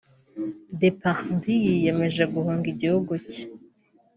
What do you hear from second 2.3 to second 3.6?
guhunga igihugu cye